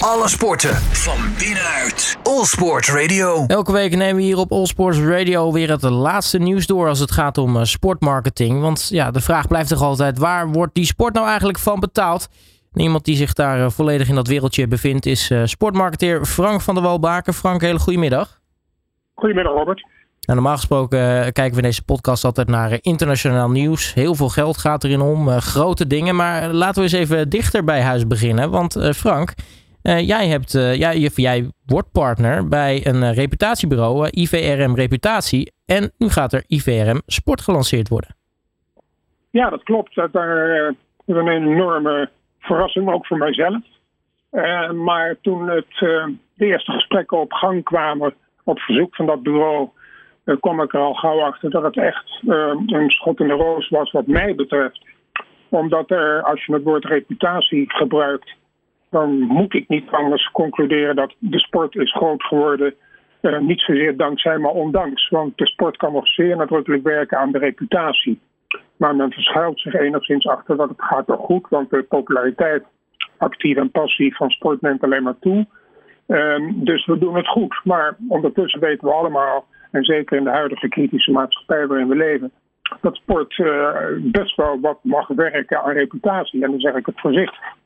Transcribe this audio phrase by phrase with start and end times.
[0.00, 2.18] Alle sporten van binnenuit.
[2.22, 3.44] All Sport Radio.
[3.46, 6.98] Elke week nemen we hier op All Sports Radio weer het laatste nieuws door als
[6.98, 8.60] het gaat om uh, sportmarketing.
[8.60, 12.28] Want ja, de vraag blijft toch altijd: waar wordt die sport nou eigenlijk van betaald?
[12.74, 16.74] Iemand die zich daar uh, volledig in dat wereldje bevindt is uh, sportmarketeer Frank van
[16.74, 17.34] der Walbaken.
[17.34, 18.40] Frank, hele goedemiddag.
[19.14, 19.86] Goedemiddag, Robert.
[20.20, 20.98] Nou, normaal gesproken
[21.32, 23.94] kijken we in deze podcast altijd naar internationaal nieuws.
[23.94, 26.16] Heel veel geld gaat erin om, grote dingen.
[26.16, 28.50] Maar laten we eens even dichter bij huis beginnen.
[28.50, 29.34] Want Frank,
[29.82, 35.52] uh, jij, hebt, uh, jij, jij wordt partner bij een uh, reputatiebureau, IVRM Reputatie.
[35.66, 38.16] En nu gaat er IVRM Sport gelanceerd worden.
[39.30, 39.94] Ja, dat klopt.
[39.94, 40.14] Dat
[41.04, 43.62] is een enorme verrassing, ook voor mijzelf.
[44.74, 45.78] maar toen het,
[46.34, 49.68] de eerste gesprekken op gang kwamen op verzoek van dat bureau,
[50.40, 52.20] kwam ik er al gauw achter dat het echt
[52.66, 54.84] een schot in de roos was wat mij betreft.
[55.48, 58.34] Omdat er, als je het woord reputatie gebruikt,
[58.90, 62.74] dan moet ik niet anders concluderen dat de sport is groot geworden.
[63.22, 65.08] Uh, niet zozeer dankzij, maar ondanks.
[65.08, 68.20] Want de sport kan nog zeer nadrukkelijk werken aan de reputatie.
[68.76, 72.64] Maar men verschuilt zich enigszins achter dat het gaat wel goed, want de populariteit,
[73.16, 75.46] actief en passief van sport neemt alleen maar toe.
[76.06, 77.60] Um, dus we doen het goed.
[77.64, 82.32] Maar ondertussen weten we allemaal, en zeker in de huidige kritische maatschappij waarin we leven,
[82.80, 86.44] dat sport uh, best wel wat mag werken aan reputatie.
[86.44, 87.58] En dan zeg ik het voorzichtig.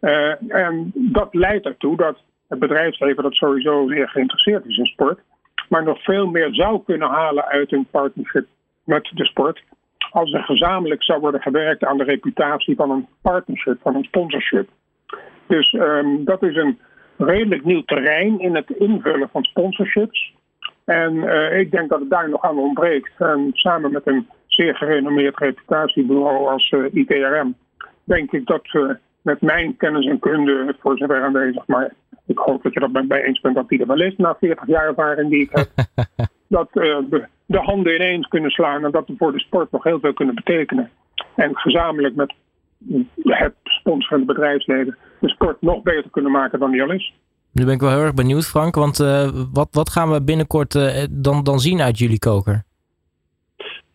[0.00, 5.20] Uh, en dat leidt ertoe dat het bedrijfsleven dat sowieso zeer geïnteresseerd is in sport,
[5.68, 8.46] maar nog veel meer zou kunnen halen uit een partnership
[8.84, 9.62] met de sport.
[10.10, 14.68] Als er gezamenlijk zou worden gewerkt aan de reputatie van een partnership, van een sponsorship.
[15.46, 16.78] Dus um, dat is een
[17.16, 20.34] redelijk nieuw terrein in het invullen van sponsorships.
[20.84, 23.12] En uh, ik denk dat het daar nog aan ontbreekt.
[23.18, 27.54] En samen met een zeer gerenommeerd reputatiebureau als uh, ITRM,
[28.04, 28.68] denk ik dat
[29.28, 31.66] met mijn kennis en kunde voor zover aanwezig.
[31.66, 31.92] Maar
[32.26, 34.36] ik hoop dat je dat met mij eens bent dat die er wel is na
[34.40, 35.68] 40 jaar ervaring die ik heb.
[36.58, 39.84] dat uh, de, de, handen ineens kunnen slaan en dat we voor de sport nog
[39.84, 40.90] heel veel kunnen betekenen.
[41.34, 42.34] En gezamenlijk met
[43.22, 47.14] het sponsorende bedrijfsleden de sport nog beter kunnen maken dan die al is.
[47.52, 48.74] Nu ben ik wel heel erg benieuwd, Frank.
[48.74, 52.62] Want uh, wat, wat gaan we binnenkort uh, dan, dan zien uit jullie koker?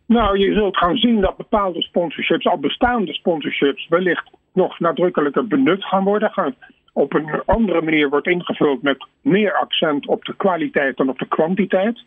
[0.06, 5.86] Nou, je zult gaan zien dat bepaalde sponsorships, al bestaande sponsorships, wellicht nog nadrukkelijker benut
[5.86, 6.56] gaan worden.
[6.94, 11.28] Op een andere manier wordt ingevuld met meer accent op de kwaliteit dan op de
[11.28, 12.04] kwantiteit.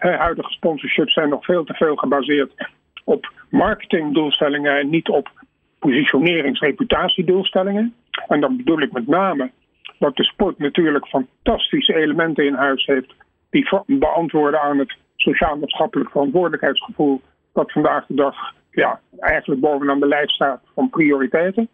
[0.00, 2.52] Uh, huidige sponsorships zijn nog veel te veel gebaseerd
[3.04, 5.30] op marketingdoelstellingen en niet op
[5.78, 7.94] positionerings-reputatiedoelstellingen.
[8.28, 9.50] En dan bedoel ik met name
[9.98, 13.14] dat de sport natuurlijk fantastische elementen in huis heeft
[13.50, 17.20] die beantwoorden aan het sociaal-maatschappelijk verantwoordelijkheidsgevoel
[17.52, 18.36] dat vandaag de dag
[18.70, 21.68] ja, eigenlijk bovenaan de lijst staat van prioriteiten.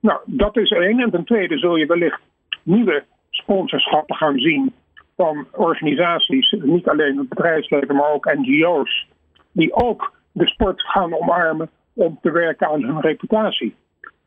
[0.00, 1.00] Nou, dat is één.
[1.00, 2.20] En ten tweede zul je wellicht
[2.62, 4.72] nieuwe sponsorschappen gaan zien
[5.16, 9.08] van organisaties, niet alleen het bedrijfsleven, maar ook NGO's,
[9.52, 13.74] die ook de sport gaan omarmen om te werken aan hun reputatie.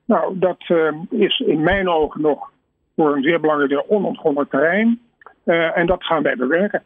[0.05, 2.51] Nou, dat uh, is in mijn ogen nog
[2.95, 4.99] voor een zeer belangrijk onontgonnen terrein.
[5.45, 6.83] Uh, en dat gaan wij bewerken.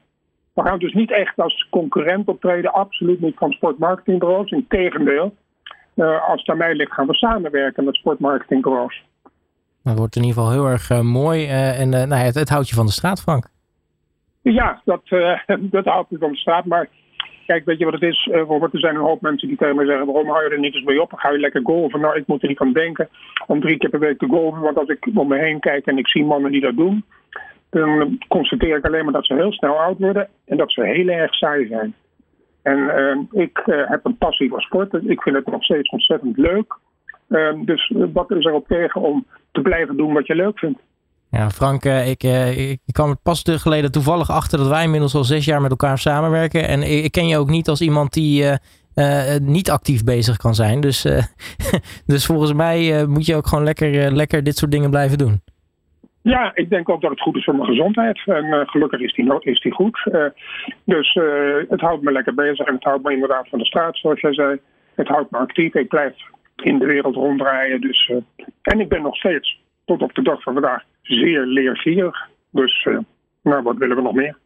[0.53, 4.51] We gaan dus niet echt als concurrent optreden, absoluut niet van sportmarketingbureaus.
[4.51, 5.35] Integendeel,
[6.03, 9.03] als het aan mij ligt, gaan we samenwerken met sportmarketingbureaus.
[9.83, 12.69] Dat wordt in ieder geval heel erg uh, mooi uh, en nou, het, het, houdt
[12.69, 13.47] je van de straat, Frank.
[14.41, 15.01] Ja, dat,
[15.77, 16.65] dat houdt me van de straat.
[16.65, 16.89] Maar
[17.45, 18.73] kijk, weet je wat het is, Robert?
[18.73, 20.85] Er zijn een hoop mensen die tegen mij zeggen: waarom hou je er niet eens
[20.85, 21.13] mee op?
[21.13, 21.99] Ga je lekker golven?
[22.01, 23.09] Nou, ik moet er niet van denken
[23.47, 24.61] om drie keer per week te golven.
[24.61, 27.05] Want als ik om me heen kijk en ik zie mannen die dat doen,
[27.69, 31.07] dan constateer ik alleen maar dat ze heel snel oud worden en dat ze heel
[31.07, 31.93] erg saai zijn.
[32.67, 34.93] En uh, ik uh, heb een passie voor sport.
[34.93, 36.77] Ik vind het nog steeds ontzettend leuk.
[37.29, 40.79] Uh, dus wat is erop tegen om te blijven doen wat je leuk vindt?
[41.29, 42.23] Ja, Frank, ik,
[42.85, 46.67] ik kwam pas geleden toevallig achter dat wij inmiddels al zes jaar met elkaar samenwerken.
[46.67, 48.45] En ik, ik ken je ook niet als iemand die
[49.41, 50.81] niet actief bezig kan zijn.
[50.81, 51.01] Dus,
[52.05, 55.41] dus volgens mij moet je ook gewoon lekker, lekker dit soort dingen blijven doen.
[56.27, 58.21] Ja, ik denk ook dat het goed is voor mijn gezondheid.
[58.25, 59.99] En uh, gelukkig is die, is die goed.
[60.05, 60.25] Uh,
[60.83, 61.23] dus uh,
[61.69, 64.33] het houdt me lekker bezig en het houdt me inderdaad van de straat, zoals jij
[64.33, 64.59] zei.
[64.95, 65.73] Het houdt me actief.
[65.73, 66.13] Ik blijf
[66.55, 67.81] in de wereld ronddraaien.
[67.81, 68.11] Dus,
[68.61, 72.17] en ik ben nog steeds, tot op de dag van vandaag, zeer leergierig.
[72.51, 72.87] Dus
[73.43, 74.37] nou, wat willen we nog meer?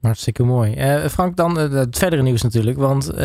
[0.00, 0.74] Hartstikke mooi.
[1.08, 2.78] Frank, dan het verdere nieuws natuurlijk.
[2.78, 3.16] Want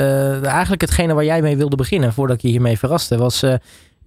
[0.43, 3.43] eigenlijk hetgene waar jij mee wilde beginnen, voordat ik je hiermee verraste, was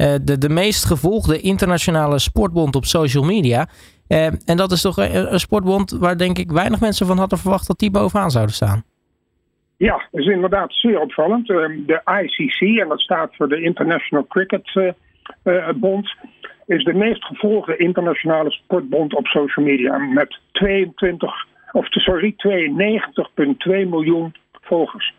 [0.01, 3.69] de, de meest gevolgde internationale sportbond op social media.
[4.09, 7.39] Uh, en dat is toch een, een, sportbond waar denk ik weinig mensen van hadden
[7.39, 8.85] verwacht dat die bovenaan zouden staan.
[9.77, 11.49] Ja, dat is inderdaad zeer opvallend.
[11.49, 11.57] Uh,
[11.87, 14.95] de ICC, en dat staat voor de International Cricket
[15.75, 16.15] Bond,
[16.67, 24.35] is de meest gevolgde internationale sportbond op social media met 22, of sorry, 92,2 miljoen
[24.53, 25.15] volgers.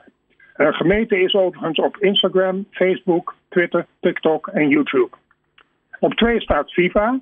[0.69, 5.09] Gemeten is overigens op Instagram, Facebook, Twitter, TikTok en YouTube.
[5.99, 7.19] Op twee staat FIFA.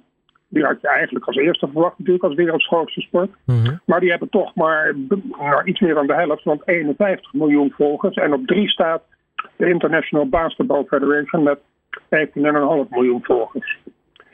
[0.47, 3.29] Die had je eigenlijk als eerste verwacht natuurlijk als wereldgrootste sport.
[3.45, 3.75] Mhm.
[3.85, 4.95] Maar die hebben toch maar
[5.39, 8.15] nou, iets meer dan de helft, want 51 miljoen volgers.
[8.15, 9.03] En op drie staat
[9.55, 11.59] de International Basketball Federation met
[12.09, 13.77] 15,5 miljoen volgers.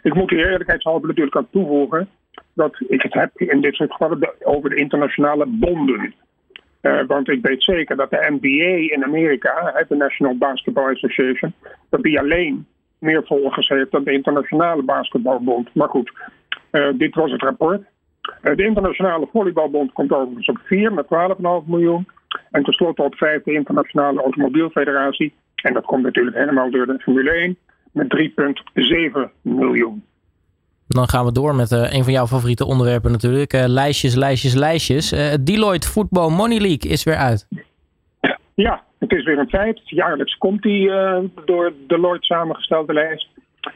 [0.01, 2.09] Ik moet hier eerlijkheidshalve natuurlijk aan toevoegen
[2.53, 6.13] dat ik het heb in dit soort gevallen over de internationale bonden.
[6.85, 11.53] Uh, want ik weet zeker dat de NBA in Amerika, de National Basketball Association,
[11.89, 12.67] dat die alleen
[12.99, 15.69] meer volgers heeft dan de Internationale Basketbalbond.
[15.73, 16.11] Maar goed,
[16.71, 17.81] uh, dit was het rapport.
[18.43, 22.07] Uh, de Internationale Volleybalbond komt overigens op 4 met 12,5 miljoen.
[22.51, 25.33] En tenslotte op 5 de Internationale Automobielfederatie.
[25.55, 27.57] En dat komt natuurlijk helemaal door de Formule 1
[27.91, 28.31] met
[29.17, 30.03] 3,7 miljoen.
[30.95, 33.53] Dan gaan we door met uh, een van jouw favoriete onderwerpen natuurlijk.
[33.53, 35.13] Uh, lijstjes, lijstjes, lijstjes.
[35.13, 37.47] Uh, Deloitte Football Money League is weer uit.
[38.53, 39.81] Ja, het is weer een feit.
[39.83, 40.89] Jaarlijks komt die
[41.45, 43.27] door Deloitte samengestelde lijst.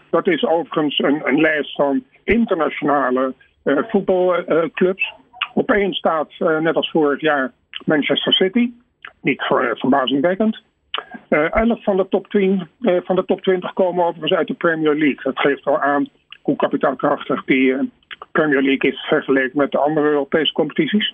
[0.10, 3.34] Dat is overigens een, een lijst van internationale
[3.64, 5.14] voetbalclubs.
[5.54, 7.52] Op één staat, net als vorig jaar,
[7.86, 8.72] Manchester City.
[9.22, 10.62] Niet ver, verbazingwekkend.
[11.30, 14.54] Uh, 11 van de, top 10, uh, van de top 20 komen overigens uit de
[14.54, 15.24] Premier League.
[15.24, 16.10] Dat geeft al aan
[16.50, 17.80] hoe kapitaalkrachtig die uh,
[18.32, 21.14] Premier League is vergeleken met de andere Europese competities.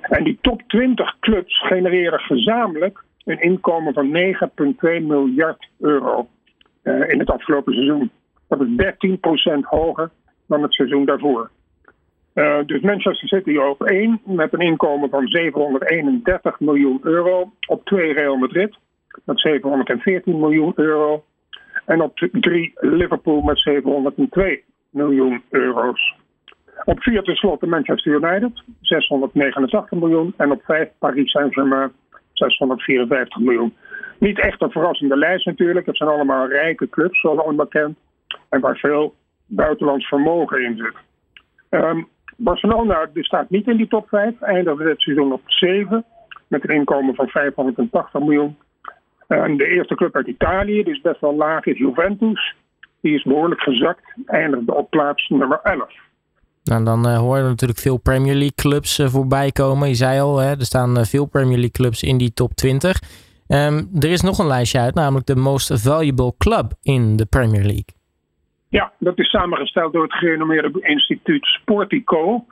[0.00, 6.28] En die top 20 clubs genereren gezamenlijk een inkomen van 9,2 miljard euro
[6.82, 8.10] in het afgelopen seizoen.
[8.48, 8.68] Dat is
[9.56, 10.10] 13% hoger
[10.46, 11.50] dan het seizoen daarvoor.
[12.34, 17.52] Uh, dus Manchester City op 1 met een inkomen van 731 miljoen euro.
[17.66, 18.76] Op 2 Real Madrid
[19.24, 21.24] met 714 miljoen euro.
[21.92, 26.14] En op 3 Liverpool met 702 miljoen euro's.
[26.84, 30.34] Op 4 tenslotte Manchester United 689 miljoen.
[30.36, 31.92] En op 5 Paris Saint-Germain
[32.32, 33.74] 654 miljoen.
[34.18, 35.86] Niet echt een verrassende lijst natuurlijk.
[35.86, 37.98] Het zijn allemaal rijke clubs, zoals allemaal bekend.
[38.48, 39.14] En waar veel
[39.46, 40.94] buitenlands vermogen in zit.
[41.70, 44.40] Um, Barcelona staat niet in die top 5.
[44.40, 46.04] Eindigde dit seizoen op 7.
[46.48, 48.56] Met een inkomen van 580 miljoen.
[49.26, 52.54] En de eerste club uit Italië, die is best wel laag, is Juventus.
[53.00, 54.14] Die is behoorlijk gezakt.
[54.26, 55.92] Eindigde op plaats nummer 11.
[56.64, 59.88] Nou, dan uh, horen we natuurlijk veel Premier League clubs uh, voorbij komen.
[59.88, 63.00] Je zei al, hè, er staan uh, veel Premier League clubs in die top 20.
[63.48, 67.62] Um, er is nog een lijstje uit, namelijk de Most Valuable Club in de Premier
[67.62, 67.94] League.
[68.68, 72.44] Ja, dat is samengesteld door het gerenommeerde instituut Sportico.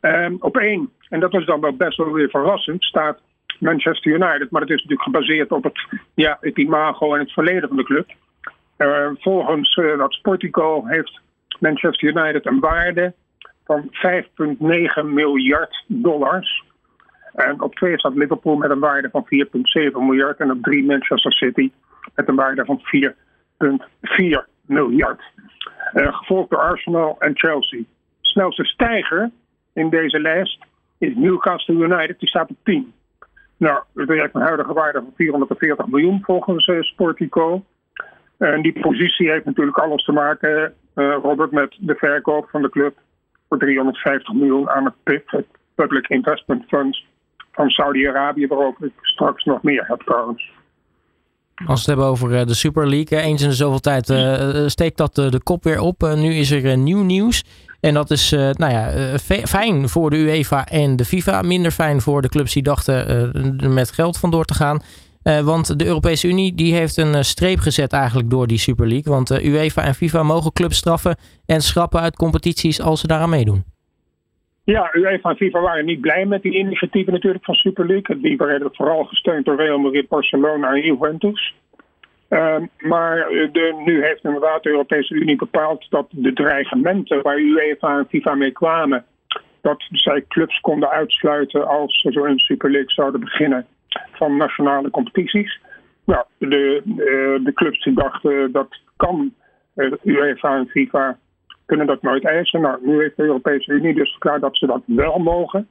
[0.00, 3.20] Um, op één, en dat is dan wel best wel weer verrassend, staat
[3.60, 4.50] Manchester United.
[4.50, 7.84] Maar het is natuurlijk gebaseerd op het, ja, het imago en het verleden van de
[7.84, 8.10] club.
[8.78, 11.20] Uh, volgens dat Sportico heeft
[11.60, 13.14] Manchester United een waarde
[13.64, 16.64] van 5,9 miljard dollars.
[17.34, 20.38] En op twee staat Liverpool met een waarde van 4,7 miljard.
[20.38, 21.70] En op drie Manchester City
[22.14, 22.80] met een waarde van
[23.58, 25.22] 4,4 miljard.
[25.94, 27.80] Uh, gevolgd door Arsenal en Chelsea.
[28.20, 29.30] Snelste stijger
[29.72, 30.64] in deze lijst
[30.98, 32.92] is Newcastle United, die staat op 10.
[33.56, 37.64] Nou, dat heeft een huidige waarde van 440 miljoen volgens uh, Sportico.
[38.38, 42.68] En die positie heeft natuurlijk alles te maken, uh, Robert, met de verkoop van de
[42.68, 42.96] club
[43.48, 47.06] voor 350 miljoen aan het PIF, het Public Investment Funds
[47.52, 50.50] van Saudi-Arabië, waarover ik straks nog meer heb trouwens.
[51.54, 54.06] Als we het hebben over de Super League, eens in de zoveel tijd
[54.70, 56.00] steekt dat de kop weer op.
[56.16, 57.44] nu is er nieuw nieuws.
[57.80, 61.42] En dat is uh, nou ja, fijn voor de UEFA en de FIFA.
[61.42, 64.80] Minder fijn voor de clubs die dachten uh, met geld vandoor te gaan.
[65.22, 69.12] Uh, want de Europese Unie die heeft een streep gezet eigenlijk door die Super League.
[69.12, 71.16] Want UEFA en FIFA mogen clubs straffen
[71.46, 73.64] en schrappen uit competities als ze daaraan meedoen.
[74.64, 78.20] Ja, UEFA en FIFA waren niet blij met die initiatieven natuurlijk van Super League.
[78.20, 81.54] Die werden vooral gesteund door Real Madrid, Barcelona en Juventus.
[82.30, 83.16] Uh, maar
[83.52, 88.34] de, nu heeft inderdaad de Europese Unie bepaald dat de dreigementen waar UEFA en FIFA
[88.34, 89.04] mee kwamen,
[89.60, 93.66] dat zij clubs konden uitsluiten als ze zo een Super League zouden beginnen
[94.12, 95.60] van nationale competities.
[96.04, 99.34] Nou, de, de, de clubs die dachten dat kan
[100.02, 101.18] UEFA en FIFA
[101.66, 102.60] kunnen dat nooit eisen.
[102.60, 105.68] Nou, nu heeft de Europese Unie dus verklaard dat ze dat wel mogen.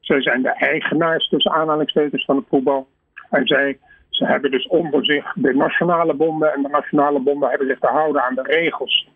[0.00, 2.88] Zij zijn de eigenaars tussen aanhalingstekens van het voetbal.
[3.30, 3.78] En zij
[4.18, 6.54] ze hebben dus onder zich de nationale bonden.
[6.54, 9.08] En de nationale bonden hebben zich te houden aan de regels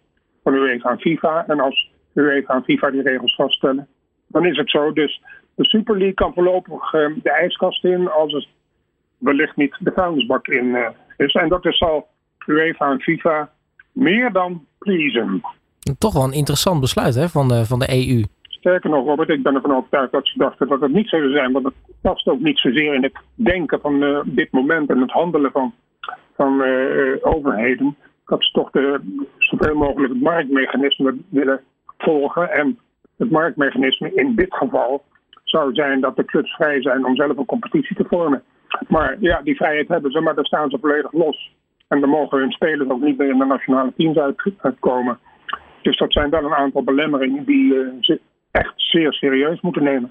[0.43, 1.45] van UEFA en FIFA.
[1.47, 3.89] En als UEFA en FIFA die regels vaststellen,
[4.27, 4.93] dan is het zo.
[4.93, 5.23] Dus
[5.55, 8.47] de Super League kan voorlopig uh, de ijskast in als het
[9.19, 11.35] wellicht niet de vuilnisbak in uh, is.
[11.35, 12.07] En dat is zal
[12.47, 13.51] UEFA en FIFA
[13.93, 15.43] meer dan pleasen.
[15.99, 18.23] Toch wel een interessant besluit hè, van, de, van de EU.
[18.63, 21.53] Sterker nog, Robert, ik ben ervan overtuigd dat ze dachten dat het niet zou zijn.
[21.53, 25.11] Want het past ook niet zozeer in het denken van uh, dit moment en het
[25.11, 25.75] handelen van,
[26.37, 27.97] van uh, overheden.
[28.27, 29.01] Dat ze toch de,
[29.39, 31.61] zoveel mogelijk het marktmechanisme willen
[31.99, 32.51] volgen.
[32.51, 32.79] En
[33.17, 35.03] het marktmechanisme in dit geval
[35.45, 38.43] zou zijn dat de clubs vrij zijn om zelf een competitie te vormen.
[38.89, 41.55] Maar ja, die vrijheid hebben ze, maar daar staan ze volledig los.
[41.89, 44.19] En dan mogen hun spelers ook niet meer in de nationale teams
[44.59, 45.19] uitkomen.
[45.83, 47.75] Dus dat zijn wel een aantal belemmeringen die
[48.53, 50.11] echt zeer serieus moeten nemen.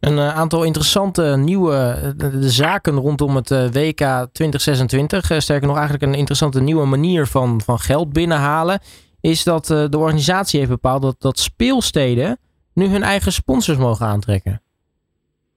[0.00, 5.24] Een uh, aantal interessante nieuwe de zaken rondom het WK 2026.
[5.42, 8.80] sterker nog, eigenlijk een interessante nieuwe manier van, van geld binnenhalen.
[9.20, 12.38] Is dat de organisatie heeft bepaald dat, dat speelsteden
[12.74, 14.60] nu hun eigen sponsors mogen aantrekken.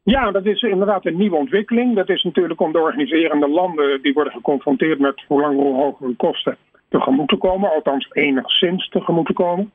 [0.03, 1.95] Ja, dat is inderdaad een nieuwe ontwikkeling.
[1.95, 6.15] Dat is natuurlijk om de organiserende landen die worden geconfronteerd met hoe langer hoe hogere
[6.15, 6.57] kosten
[6.89, 9.71] tegemoet te komen, althans enigszins tegemoet te komen.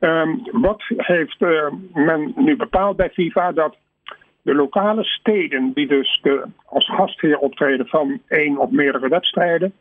[0.00, 3.52] Um, wat heeft uh, men nu bepaald bij FIFA?
[3.52, 3.76] Dat
[4.42, 9.72] de lokale steden, die dus de, als gastheer optreden van één of meerdere wedstrijden,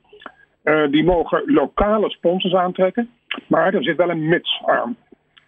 [0.64, 3.10] uh, die mogen lokale sponsors aantrekken.
[3.48, 4.98] Maar er zit wel een mits aan.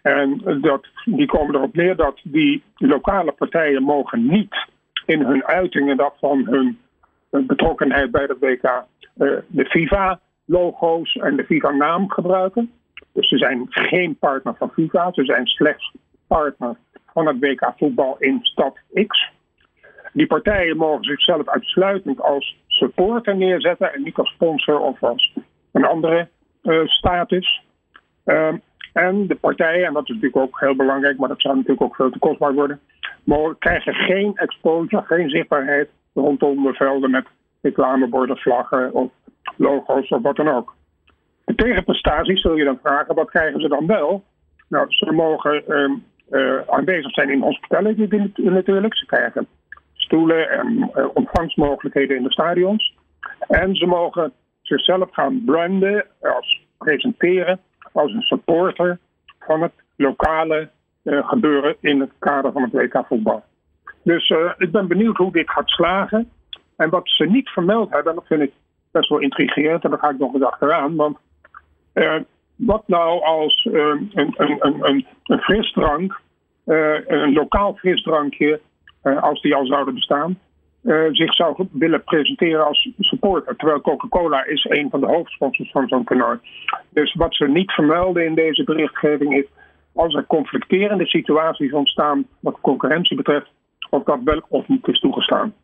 [0.02, 4.66] En dat, die komen erop neer dat die lokale partijen mogen niet
[5.06, 6.78] in hun uitingen dat van hun
[7.30, 8.84] betrokkenheid bij het WK
[9.46, 12.70] de FIFA-logo's en de FIFA-naam gebruiken.
[13.12, 15.92] Dus ze zijn geen partner van FIFA, ze zijn slechts
[16.26, 16.76] partner
[17.12, 19.30] van het WK voetbal in stad X.
[20.12, 25.32] Die partijen mogen zichzelf uitsluitend als supporter neerzetten en niet als sponsor of als
[25.72, 26.28] een andere
[26.62, 27.62] uh, status.
[28.24, 28.52] Uh,
[28.92, 31.96] en de partijen, en dat is natuurlijk ook heel belangrijk, maar dat zou natuurlijk ook
[31.96, 32.80] veel te kostbaar worden,
[33.58, 37.26] krijgen geen exposure, geen zichtbaarheid rondom de velden met
[37.60, 39.10] reclameborden, vlaggen of
[39.56, 40.74] logo's of wat dan ook.
[41.52, 44.24] De tegenprestaties zul je dan vragen, wat krijgen ze dan wel?
[44.68, 45.90] Nou, ze mogen uh,
[46.30, 48.96] uh, aanwezig zijn in hospitality natuurlijk.
[48.96, 49.46] Ze krijgen
[49.92, 52.94] stoelen en uh, ontvangstmogelijkheden in de stadions.
[53.48, 54.32] En ze mogen
[54.62, 57.60] zichzelf gaan branden, als presenteren
[57.92, 58.98] als een supporter
[59.38, 60.70] van het lokale
[61.02, 63.44] uh, gebeuren in het kader van het WK voetbal.
[64.02, 66.30] Dus ik ben benieuwd hoe dit gaat slagen.
[66.76, 68.52] En wat ze niet vermeld hebben, dat vind ik
[68.90, 69.84] best wel intrigerend.
[69.84, 70.96] En daar ga ik nog eens achteraan.
[70.96, 71.18] Want
[71.94, 72.14] uh,
[72.56, 76.20] wat nou als een, een, een, een, frisdrank,
[76.64, 78.60] een lokaal frisdrankje,
[79.02, 80.38] als die al zouden bestaan,
[81.12, 83.56] zich zou willen presenteren als supporter.
[83.56, 86.38] Terwijl Coca-Cola is een van de hoofdsponsors van zo'n toernooi.
[86.88, 89.44] Dus wat ze niet vermelden in deze berichtgeving is...
[89.94, 93.50] als er conflicterende situaties ontstaan wat concurrentie betreft...
[93.90, 95.54] of dat wel of niet is toegestaan.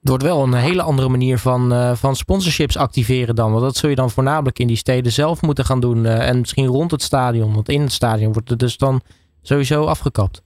[0.00, 3.50] Het wordt wel een hele andere manier van, uh, van sponsorships activeren dan.
[3.50, 6.04] Want dat zul je dan voornamelijk in die steden zelf moeten gaan doen.
[6.04, 7.54] Uh, en misschien rond het stadion.
[7.54, 9.00] Want in het stadion wordt het dus dan
[9.42, 10.42] sowieso afgekapt.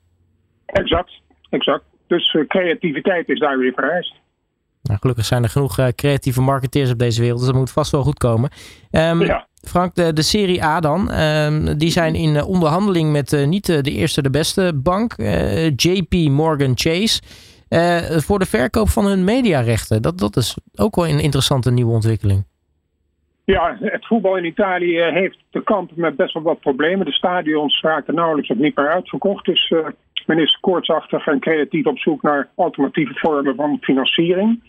[0.66, 1.84] Exact, exact.
[2.06, 4.14] Dus uh, creativiteit is daar weer vereist.
[4.82, 8.02] Nou, gelukkig zijn er genoeg creatieve marketeers op deze wereld, dus dat moet vast wel
[8.02, 8.50] goed komen.
[8.90, 9.46] Um, ja.
[9.60, 14.22] Frank, de, de Serie A dan, um, die zijn in onderhandeling met niet de eerste
[14.22, 15.14] de beste bank,
[15.76, 17.20] JP Morgan Chase,
[18.22, 20.02] voor de verkoop van hun mediarechten.
[20.02, 22.44] Dat, dat is ook wel een interessante nieuwe ontwikkeling.
[23.44, 27.06] Ja, het voetbal in Italië heeft te kampen met best wel wat problemen.
[27.06, 29.44] De stadions raken nauwelijks of niet meer uitverkocht.
[29.44, 29.72] Dus
[30.26, 34.62] men is koortsachtig en creatief op zoek naar alternatieve vormen van financiering.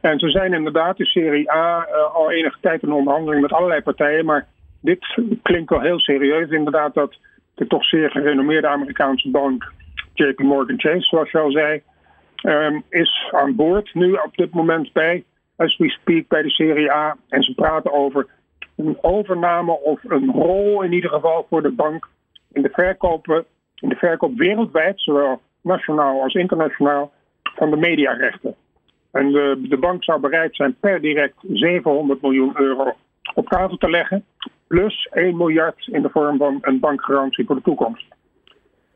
[0.00, 4.24] En ze zijn inderdaad in Serie A al enige tijd in onderhandeling met allerlei partijen.
[4.24, 4.46] Maar
[4.80, 6.50] dit klinkt wel heel serieus.
[6.50, 7.16] Inderdaad, dat
[7.54, 9.72] de toch zeer gerenommeerde Amerikaanse bank
[10.14, 11.82] JP Morgan Chase, zoals je al zei,
[12.42, 15.24] um, is aan boord nu op dit moment bij,
[15.56, 17.16] as we speak, bij de Serie A.
[17.28, 18.26] En ze praten over
[18.76, 22.08] een overname of een rol in ieder geval voor de bank
[22.52, 23.44] in de verkopen
[23.80, 27.12] in de verkoop wereldwijd, zowel nationaal als internationaal,
[27.42, 28.54] van de mediarechten.
[29.12, 32.96] En de, de bank zou bereid zijn per direct 700 miljoen euro
[33.34, 34.24] op tafel te leggen,
[34.66, 38.06] plus 1 miljard in de vorm van een bankgarantie voor de toekomst.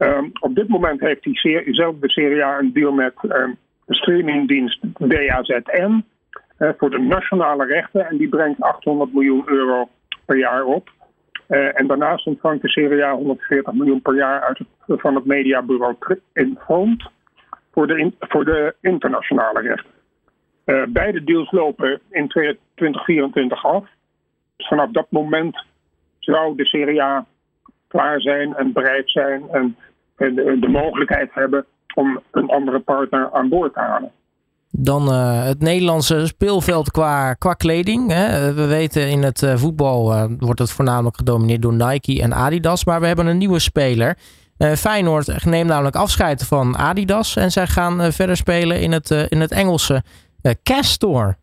[0.02, 6.04] Um, op dit moment heeft diezelfde Serie A een deal met um, de streamingdienst DAZN
[6.78, 9.88] voor de nationale rechten en die brengt 800 miljoen euro
[10.24, 10.90] per jaar op.
[11.48, 15.24] Uh, en daarnaast ontvangt de Serie A 140 miljoen per jaar uit het, van het
[15.24, 15.96] mediabureau
[16.32, 17.10] Infront
[17.72, 19.90] voor de, voor de internationale rechten.
[20.66, 23.84] Uh, beide deals lopen in 2024 af.
[24.56, 25.64] Dus vanaf dat moment
[26.18, 27.26] zou de Serie A
[27.88, 29.76] klaar zijn en bereid zijn en
[30.28, 34.10] de, de mogelijkheid hebben om een andere partner aan boord te halen.
[34.72, 38.12] Dan uh, het Nederlandse speelveld qua, qua kleding.
[38.12, 38.54] Hè.
[38.54, 42.84] We weten in het uh, voetbal uh, wordt het voornamelijk gedomineerd door Nike en Adidas.
[42.84, 44.16] Maar we hebben een nieuwe speler.
[44.76, 47.36] Feyenoord neemt namelijk afscheid van Adidas.
[47.36, 50.02] En zij gaan verder spelen in het, in het Engelse
[50.62, 51.36] Castor.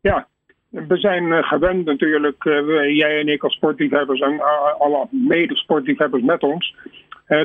[0.00, 0.26] Ja,
[0.68, 2.44] we zijn gewend natuurlijk,
[2.92, 4.40] jij en ik als sportliefhebbers en
[4.78, 6.74] alle mede-sportliefhebbers met ons,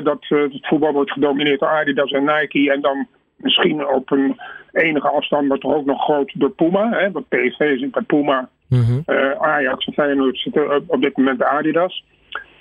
[0.02, 2.72] dat het voetbal wordt gedomineerd door Adidas en Nike.
[2.72, 4.40] En dan misschien op een
[4.72, 6.90] enige afstand, maar toch ook nog groot door Puma.
[6.90, 8.48] Hè, want PSV zit bij Puma.
[8.68, 9.02] Mm
[9.38, 12.04] Ajax en Feyenoord zitten op dit moment bij Adidas.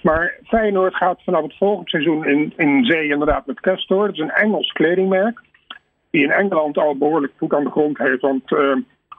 [0.01, 4.05] Maar Feyenoord gaat vanaf het volgende seizoen in, in zee inderdaad met Castor.
[4.05, 5.41] Dat is een Engels kledingmerk.
[6.12, 8.22] Die in Engeland al behoorlijk voet aan de grond heeft.
[8.22, 8.75] Want uh,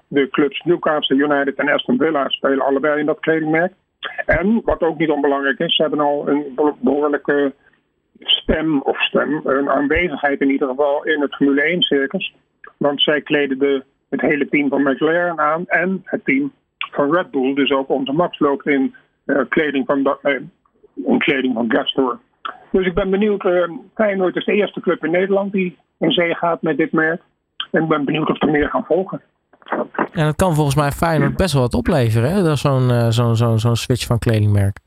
[0.09, 3.73] de clubs Newcastle United en Aston Villa spelen allebei in dat kledingmerk.
[4.27, 7.53] En wat ook niet onbelangrijk is, ze hebben al een behoorlijke
[8.19, 12.35] stem of stem, een aanwezigheid in ieder geval in het Formule 1 circus.
[12.77, 17.31] Want zij kleden de, het hele team van McLaren aan en het team van Red
[17.31, 17.55] Bull.
[17.55, 18.95] Dus ook onze Max loopt in
[19.27, 22.19] uh, kleding van, uh, van Gastor.
[22.71, 23.45] Dus ik ben benieuwd.
[23.45, 27.23] Uh, Feyenoord is de eerste club in Nederland die in zee gaat met dit merk.
[27.71, 29.21] En ik ben benieuwd of er meer gaan volgen.
[30.13, 32.31] En dat kan volgens mij Feyenoord best wel wat opleveren.
[32.31, 32.43] Hè?
[32.43, 34.79] Dat is zo'n zo'n zo'n zo'n switch van kledingmerk.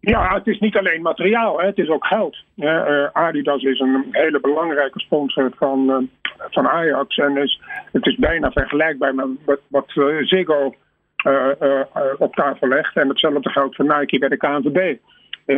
[0.00, 2.36] Ja, het is niet alleen materiaal, hè, het is ook geld.
[2.56, 5.96] Uh, Adidas is een hele belangrijke sponsor van, uh,
[6.50, 7.16] van Ajax.
[7.16, 7.60] En is,
[7.92, 10.74] het is bijna vergelijkbaar met wat, uh, Ziggo
[12.18, 12.96] op tafel legt.
[12.96, 14.96] En hetzelfde geldt voor Nike bij de KNVB.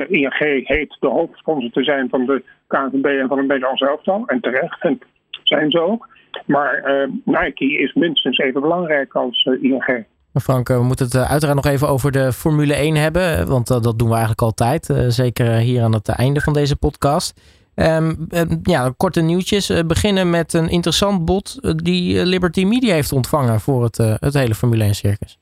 [0.09, 4.23] ING heet de hoofdsponsor te zijn van de KNVB en van het Nederlands elftal.
[4.27, 5.01] En terecht, en
[5.43, 6.09] zijn ze ook.
[6.47, 10.05] Maar Nike is minstens even belangrijk als ING.
[10.41, 13.49] Frank, we moeten het eh, uiteraard nog even over de Formule 1 hebben.
[13.49, 14.91] Want eh, dat doen we eigenlijk altijd.
[14.91, 17.61] Eh, zeker hier aan het einde van deze podcast.
[17.75, 18.27] Um,
[18.63, 19.85] ja, korte nieuwtjes.
[19.87, 24.85] beginnen met een interessant bod die Liberty Media heeft ontvangen voor het, het hele Formule
[24.85, 25.39] 1 circus.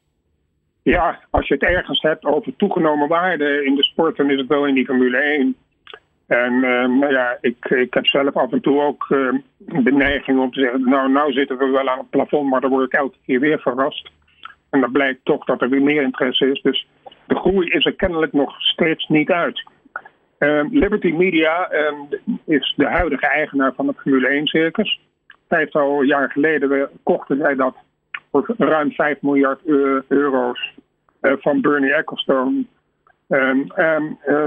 [0.82, 4.48] Ja, als je het ergens hebt over toegenomen waarde in de sport, dan is het
[4.48, 5.56] wel in die Formule 1.
[6.26, 6.60] En
[6.98, 9.06] nou ja, ik, ik heb zelf af en toe ook
[9.58, 12.70] de neiging om te zeggen, nou, nou zitten we wel aan het plafond, maar dan
[12.70, 14.10] word ik elke keer weer verrast.
[14.70, 16.62] En dan blijkt toch dat er weer meer interesse is.
[16.62, 16.88] Dus
[17.26, 19.62] de groei is er kennelijk nog steeds niet uit.
[20.38, 21.92] Uh, Liberty Media uh,
[22.44, 25.00] is de huidige eigenaar van het Formule 1 circus.
[25.48, 27.76] Vijftal jaar geleden kochten zij dat
[28.30, 29.60] voor ruim 5 miljard
[30.08, 30.74] euro's
[31.22, 32.64] uh, van Bernie Ecclestone.
[33.28, 33.66] Um,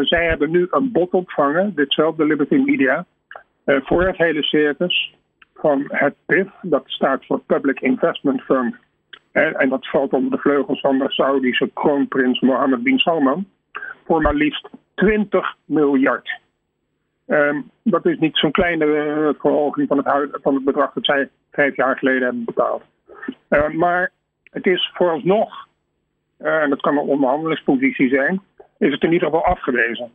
[0.02, 3.06] zij hebben nu een bod ontvangen, ditzelfde Liberty Media,
[3.66, 5.16] voor het hele circus
[5.56, 8.76] van het PIF, dat staat voor Public Investment Fund
[9.34, 13.46] en dat valt onder de vleugels van de Saudische kroonprins Mohammed bin Salman.
[14.06, 16.42] Voor maar liefst 20 miljard.
[17.28, 21.30] Um, dat is niet zo'n kleine uh, verhoging van het, van het bedrag dat zij
[21.52, 22.84] vijf jaar geleden hebben betaald.
[23.50, 24.12] Uh, maar
[24.44, 25.68] het is vooralsnog,
[26.40, 28.42] uh, en dat kan een onderhandelingspositie zijn,
[28.78, 30.12] is het in ieder geval afgewezen.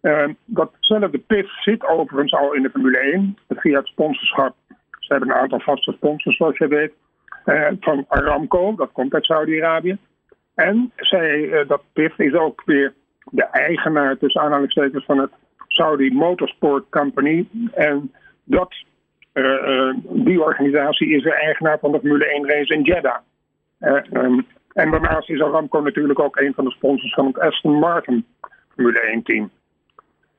[0.00, 4.54] Ehm, datzelfde PIF zit overigens al in de Formule 1 via het sponsorschap.
[4.98, 6.92] Ze hebben een aantal vaste sponsors, zoals je weet.
[7.48, 9.98] Eh, van Aramco, dat komt uit Saudi-Arabië.
[10.54, 12.94] En zij, eh, dat PIF is ook weer
[13.30, 15.30] de eigenaar tussen aanhalingstekens van het
[15.68, 17.48] Saudi Motorsport Company.
[17.74, 18.12] En
[18.44, 18.74] dat,
[19.34, 23.18] uh, die organisatie is de eigenaar van de Formule 1 race in Jeddah.
[23.80, 28.26] Um, en daarnaast is Aramco natuurlijk ook een van de sponsors van het Aston Martin
[28.74, 29.50] Formule 1 team.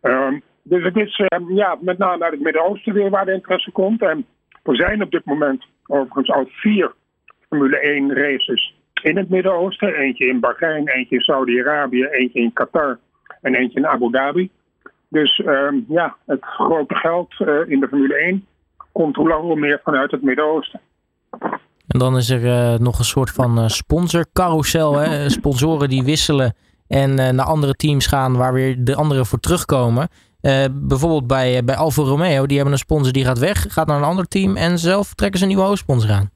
[0.01, 3.71] Um, dus het is uh, ja, met name uit het Midden-Oosten weer waar de interesse
[3.71, 4.01] komt.
[4.01, 4.25] En
[4.63, 6.97] er zijn op dit moment overigens al vier
[7.49, 9.93] Formule 1 races in het Midden-Oosten.
[9.93, 12.99] Eentje in Bahrein, eentje in Saudi-Arabië, eentje in Qatar
[13.41, 14.49] en eentje in Abu Dhabi.
[15.07, 18.45] Dus uh, ja, het grote geld uh, in de Formule 1
[18.91, 20.79] komt hoe lang hoe meer vanuit het Midden-Oosten.
[21.87, 24.97] En dan is er uh, nog een soort van sponsorcarousel.
[24.97, 25.29] Hè?
[25.29, 26.55] Sponsoren die wisselen
[26.87, 30.07] en naar andere teams gaan waar weer de anderen voor terugkomen.
[30.71, 34.03] bijvoorbeeld bij, bij Alfa Romeo, die hebben een sponsor die gaat weg, gaat naar een
[34.03, 36.29] ander team en zelf trekken ze een nieuwe hoofdsponsor aan.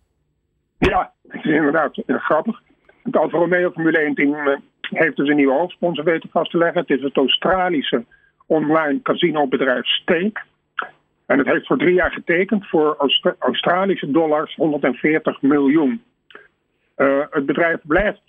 [0.90, 2.62] Ja, het is inderdaad grappig.
[3.04, 6.58] Het Alfa Romeo Formule 1 team eh, heeft dus een nieuwe hoofdsponsor weten vast te
[6.58, 6.82] leggen.
[6.82, 8.06] Het is het Australische
[8.46, 10.42] online casinobedrijf Stake.
[11.26, 16.04] En het heeft voor drie jaar getekend voor Australische dollars 140 miljoen.
[16.98, 18.22] Uh, het bedrijf blijft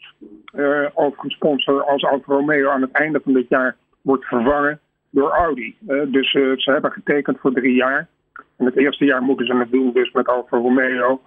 [0.55, 0.87] uh,
[1.27, 5.77] sponsor als Alfa Romeo aan het einde van dit jaar wordt vervangen door Audi.
[6.07, 8.09] Dus ze hebben getekend voor drie jaar.
[8.57, 11.21] En het eerste jaar moeten ze het doen dus met Alfa Romeo.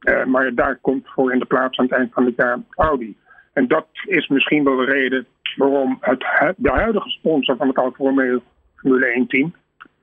[0.00, 3.16] Uh, maar daar komt voor in de plaats aan het eind van het jaar Audi.
[3.52, 7.96] En dat is misschien wel de reden waarom het, de huidige sponsor van het Alfa
[7.96, 9.54] Formule 1 team,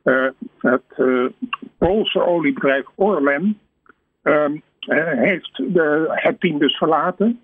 [0.04, 0.28] uh,
[0.60, 1.26] het uh,
[1.78, 3.60] Poolse oliebedrijf Orlen,
[4.24, 4.62] um,
[5.16, 7.40] heeft de, het team dus verlaten.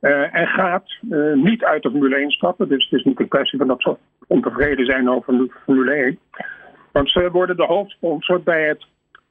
[0.00, 0.98] en gaat
[1.34, 2.68] niet uit de Formule 1 stappen.
[2.68, 6.18] Dus het is niet een kwestie van dat ze ontevreden zijn over de Formule 1.
[6.92, 8.86] Want ze worden de hoofdsponsor bij het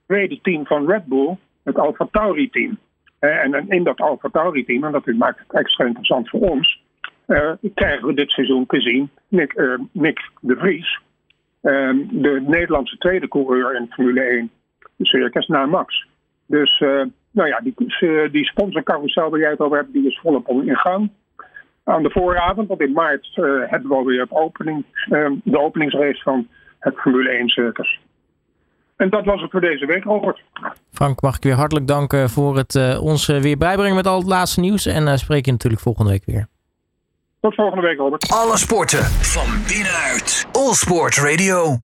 [0.05, 1.38] tweede team van Red Bull,
[1.69, 2.77] het Alfa Tauri team.
[3.19, 6.82] En in dat Alfa Tauri team, en dat maakt het extra interessant voor ons,
[7.29, 10.99] uh, krijgen we dit seizoen te zien Nick, uh, Nick de Vries,
[11.62, 14.51] uh, de Nederlandse tweede coureur in Formule 1
[14.97, 16.08] circus na Max.
[16.45, 16.79] Dus
[17.32, 17.73] nou ja, die,
[18.32, 21.12] die sponsorcarousel waar jij het over hebt, die is volop in gang.
[21.84, 23.29] Aan de vooravond, want in maart
[23.65, 24.86] hebben we alweer opening,
[25.43, 26.47] de openingsrace van
[26.79, 27.99] het Formule 1 circus.
[28.99, 30.41] En dat was het voor deze week, Robert.
[30.91, 34.27] Frank, mag ik weer hartelijk danken voor het uh, ons weer bijbrengen met al het
[34.27, 34.85] laatste nieuws.
[34.85, 36.47] En uh, spreek je natuurlijk volgende week weer.
[37.41, 38.31] Tot volgende week, Robert.
[38.31, 40.47] Alle sporten van binnenuit.
[40.51, 41.77] All Sport Radio.